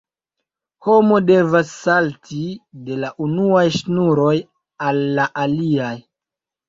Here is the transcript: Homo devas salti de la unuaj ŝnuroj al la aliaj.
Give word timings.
Homo 0.85 1.17
devas 1.25 1.73
salti 1.81 2.41
de 2.87 2.97
la 3.03 3.13
unuaj 3.29 3.67
ŝnuroj 3.79 4.35
al 4.89 5.07
la 5.21 5.29
aliaj. 5.47 5.93